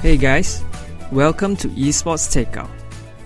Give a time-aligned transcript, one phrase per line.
[0.00, 0.62] Hey guys,
[1.10, 2.70] welcome to Esports Takeout.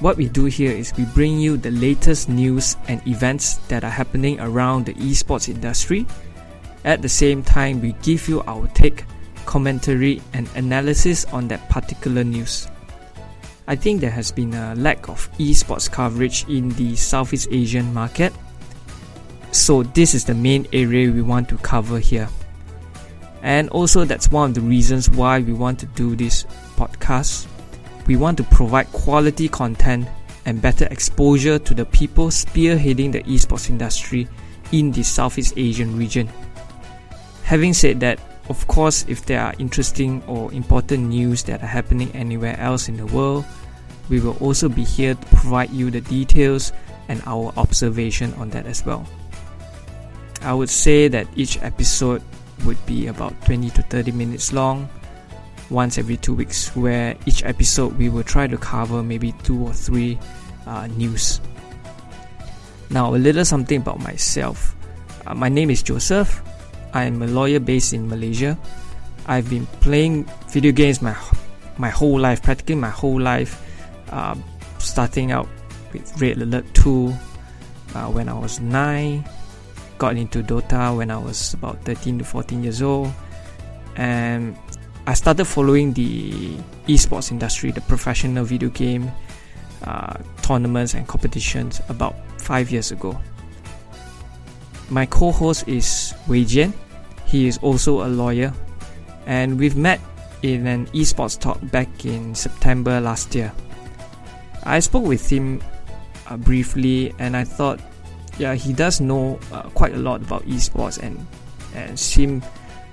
[0.00, 3.90] What we do here is we bring you the latest news and events that are
[3.90, 6.06] happening around the esports industry.
[6.86, 9.04] At the same time, we give you our take,
[9.44, 12.66] commentary, and analysis on that particular news.
[13.68, 18.32] I think there has been a lack of esports coverage in the Southeast Asian market.
[19.52, 22.26] So, this is the main area we want to cover here.
[23.44, 26.44] And also, that's one of the reasons why we want to do this
[26.76, 27.46] podcast.
[28.06, 30.08] We want to provide quality content
[30.46, 34.26] and better exposure to the people spearheading the esports industry
[34.72, 36.26] in the Southeast Asian region.
[37.42, 38.18] Having said that,
[38.48, 42.96] of course, if there are interesting or important news that are happening anywhere else in
[42.96, 43.44] the world,
[44.08, 46.72] we will also be here to provide you the details
[47.08, 49.06] and our observation on that as well.
[50.40, 52.22] I would say that each episode
[52.64, 54.88] would be about 20 to 30 minutes long.
[55.70, 59.72] Once every two weeks where each episode we will try to cover maybe two or
[59.72, 60.18] three
[60.66, 61.40] uh, news.
[62.90, 64.76] Now a little something about myself.
[65.26, 66.42] Uh, my name is joseph.
[66.92, 68.58] I'm a lawyer based in malaysia.
[69.26, 71.16] I've been playing video games my
[71.78, 73.62] my whole life practically my whole life
[74.10, 74.34] uh,
[74.78, 75.48] starting out
[75.92, 77.12] with red alert 2
[77.94, 79.24] uh, when i was 9
[79.98, 83.12] got into Dota when I was about 13 to 14 years old,
[83.96, 84.56] and
[85.06, 86.56] I started following the
[86.86, 89.10] esports industry, the professional video game
[89.84, 93.18] uh, tournaments and competitions about five years ago.
[94.90, 96.72] My co host is Wei Jian.
[97.26, 98.52] He is also a lawyer,
[99.26, 100.00] and we've met
[100.42, 103.52] in an esports talk back in September last year.
[104.64, 105.62] I spoke with him
[106.28, 107.80] uh, briefly, and I thought
[108.38, 111.26] yeah, he does know uh, quite a lot about esports and
[111.74, 112.42] and seem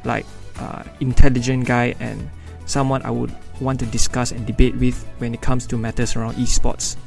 [0.03, 0.25] like
[0.59, 2.29] uh, intelligent guy and
[2.65, 6.35] someone I would want to discuss and debate with when it comes to matters around
[6.35, 6.97] esports.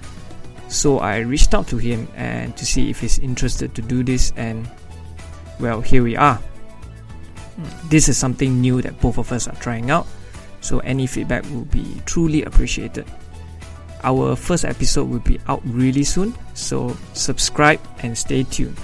[0.69, 4.33] So I reached out to him and to see if he's interested to do this
[4.37, 4.69] and
[5.61, 6.41] well here we are.
[7.89, 10.07] This is something new that both of us are trying out.
[10.61, 13.07] So any feedback will be truly appreciated.
[14.05, 18.77] Our first episode will be out really soon, so subscribe and stay tuned.